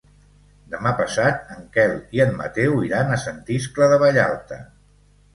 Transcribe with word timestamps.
Demà 0.75 0.91
passat 0.99 1.51
en 1.55 1.67
Quel 1.75 1.91
i 2.17 2.21
en 2.25 2.33
Mateu 2.39 2.79
iran 2.87 3.11
a 3.11 3.19
Sant 3.25 3.43
Iscle 3.57 3.91
de 3.93 4.01
Vallalta. 4.05 4.59